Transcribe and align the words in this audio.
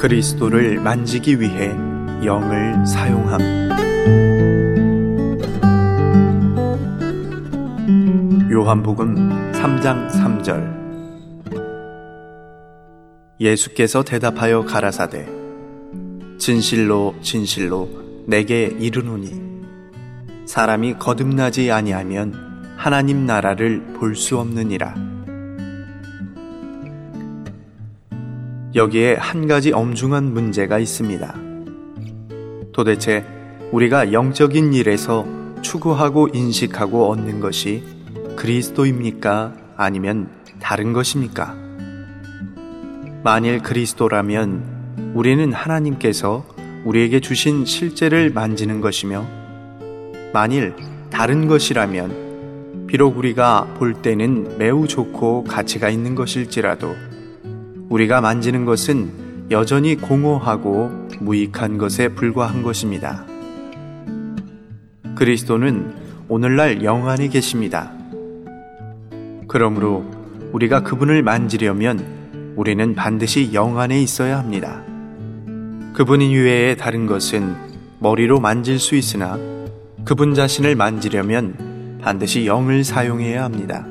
그리스도를 0.00 0.80
만지기 0.80 1.40
위해 1.40 1.68
영을 2.24 2.86
사용함. 2.86 3.38
요한복음 8.50 9.52
3장 9.52 10.08
3절 10.10 10.80
예수께서 13.40 14.02
대답하여 14.02 14.64
가라사대 14.64 15.28
진실로 16.38 17.14
진실로 17.20 17.90
내게 18.26 18.74
이르노니 18.80 19.38
사람이 20.46 20.94
거듭나지 20.94 21.70
아니하면 21.70 22.32
하나님 22.78 23.26
나라를 23.26 23.92
볼 23.98 24.16
수 24.16 24.38
없느니라 24.38 25.09
여기에 28.74 29.14
한 29.16 29.48
가지 29.48 29.72
엄중한 29.72 30.32
문제가 30.32 30.78
있습니다. 30.78 31.34
도대체 32.72 33.24
우리가 33.72 34.12
영적인 34.12 34.72
일에서 34.72 35.26
추구하고 35.60 36.28
인식하고 36.32 37.10
얻는 37.10 37.40
것이 37.40 37.82
그리스도입니까? 38.36 39.54
아니면 39.76 40.30
다른 40.60 40.92
것입니까? 40.92 41.56
만일 43.24 43.60
그리스도라면 43.60 45.12
우리는 45.14 45.52
하나님께서 45.52 46.44
우리에게 46.84 47.18
주신 47.18 47.64
실제를 47.64 48.30
만지는 48.30 48.80
것이며 48.80 49.26
만일 50.32 50.74
다른 51.10 51.48
것이라면 51.48 52.86
비록 52.86 53.18
우리가 53.18 53.74
볼 53.78 53.94
때는 53.94 54.58
매우 54.58 54.86
좋고 54.86 55.44
가치가 55.44 55.90
있는 55.90 56.14
것일지라도 56.14 56.94
우리가 57.90 58.20
만지는 58.20 58.64
것은 58.64 59.48
여전히 59.50 59.96
공허하고 59.96 61.08
무익한 61.18 61.76
것에 61.76 62.08
불과한 62.08 62.62
것입니다. 62.62 63.26
그리스도는 65.16 65.92
오늘날 66.28 66.84
영안에 66.84 67.26
계십니다. 67.28 67.92
그러므로 69.48 70.04
우리가 70.52 70.84
그분을 70.84 71.24
만지려면 71.24 72.54
우리는 72.54 72.94
반드시 72.94 73.52
영안에 73.52 74.00
있어야 74.00 74.38
합니다. 74.38 74.84
그분 75.92 76.22
이외에 76.22 76.76
다른 76.76 77.06
것은 77.06 77.56
머리로 77.98 78.38
만질 78.38 78.78
수 78.78 78.94
있으나 78.94 79.36
그분 80.04 80.34
자신을 80.34 80.76
만지려면 80.76 81.98
반드시 82.00 82.46
영을 82.46 82.84
사용해야 82.84 83.42
합니다. 83.42 83.84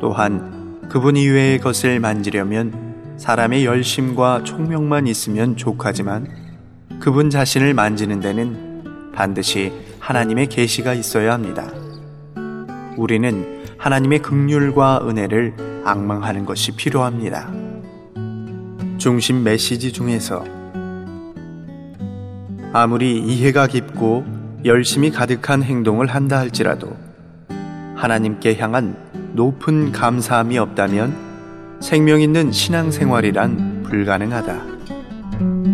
또한 0.00 0.63
그분 0.94 1.16
이외의 1.16 1.58
것을 1.58 1.98
만지려면 1.98 3.16
사람의 3.16 3.64
열심과 3.64 4.44
총명만 4.44 5.08
있으면 5.08 5.56
족하지만 5.56 6.28
그분 7.00 7.30
자신을 7.30 7.74
만지는 7.74 8.20
데는 8.20 9.10
반드시 9.12 9.72
하나님의 9.98 10.46
계시가 10.46 10.94
있어야 10.94 11.32
합니다. 11.32 11.68
우리는 12.96 13.64
하나님의 13.76 14.22
극률과 14.22 15.00
은혜를 15.08 15.82
악망하는 15.84 16.46
것이 16.46 16.76
필요합니다. 16.76 17.50
중심 18.96 19.42
메시지 19.42 19.92
중에서 19.92 20.44
아무리 22.72 23.18
이해가 23.18 23.66
깊고 23.66 24.24
열심히 24.64 25.10
가득한 25.10 25.64
행동을 25.64 26.06
한다 26.06 26.38
할지라도 26.38 26.96
하나님께 27.96 28.54
향한 28.54 29.23
높은 29.34 29.90
감사함이 29.90 30.58
없다면 30.58 31.80
생명 31.80 32.20
있는 32.20 32.52
신앙생활이란 32.52 33.82
불가능하다. 33.82 35.73